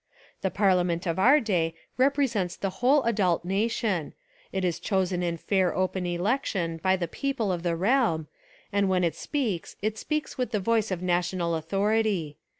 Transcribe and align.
The 0.41 0.49
parlia 0.49 0.83
ment 0.83 1.05
of 1.05 1.19
our 1.19 1.39
day 1.39 1.75
represents 1.95 2.55
the 2.55 2.71
whole 2.81 3.03
adult 3.03 3.45
nation: 3.45 4.13
it 4.51 4.65
is 4.65 4.79
chosen 4.79 5.21
in 5.21 5.37
fair 5.37 5.75
open 5.75 6.07
election 6.07 6.77
by 6.81 6.95
the 6.95 7.07
people 7.07 7.51
of 7.51 7.61
the 7.61 7.75
realm, 7.75 8.25
and 8.73 8.89
when 8.89 9.03
it 9.03 9.13
speaks 9.13 9.75
it 9.79 9.99
speaks 9.99 10.39
with 10.39 10.49
the 10.49 10.59
voice 10.59 10.89
of 10.89 11.03
national 11.03 11.53
authority. 11.53 12.39